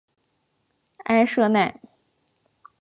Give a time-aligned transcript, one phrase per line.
[1.05, 1.79] 埃舍奈。